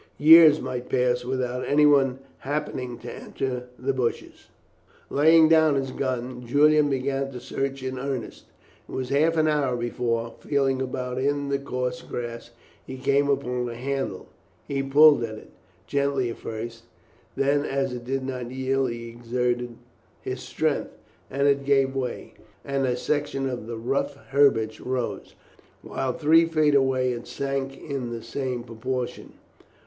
Years 0.17 0.59
might 0.59 0.89
pass 0.89 1.23
without 1.23 1.63
anyone 1.63 2.17
happening 2.39 2.97
to 2.97 3.13
enter 3.13 3.65
the 3.77 3.93
bushes. 3.93 4.47
Laying 5.11 5.47
down 5.47 5.75
his 5.75 5.91
gun, 5.91 6.43
Julian 6.47 6.89
began 6.89 7.31
to 7.31 7.39
search 7.39 7.83
in 7.83 7.99
earnest. 7.99 8.45
It 8.89 8.93
was 8.93 9.09
half 9.09 9.37
an 9.37 9.47
hour 9.47 9.75
before, 9.77 10.33
feeling 10.39 10.81
about 10.81 11.19
in 11.19 11.49
the 11.49 11.59
coarse 11.59 12.01
grass, 12.01 12.49
he 12.83 12.97
came 12.97 13.29
upon 13.29 13.69
a 13.69 13.75
handle. 13.75 14.25
He 14.67 14.81
pulled 14.81 15.21
at 15.23 15.37
it, 15.37 15.51
gently 15.85 16.31
at 16.31 16.37
first, 16.37 16.85
then 17.35 17.63
as 17.63 17.93
it 17.93 18.03
did 18.03 18.23
not 18.23 18.49
yield, 18.49 18.89
he 18.89 19.09
exerted 19.11 19.75
his 20.19 20.39
strength, 20.41 20.97
and 21.29 21.47
it 21.47 21.63
gave 21.63 21.95
way, 21.95 22.33
and 22.65 22.87
a 22.87 22.97
section 22.97 23.47
of 23.47 23.67
the 23.67 23.77
rough 23.77 24.15
herbage 24.29 24.79
rose, 24.79 25.35
while 25.83 26.11
three 26.11 26.47
feet 26.47 26.73
away 26.73 27.11
it 27.11 27.27
sank 27.27 27.77
in 27.79 28.09
the 28.09 28.23
same 28.23 28.63
proportion. 28.63 29.33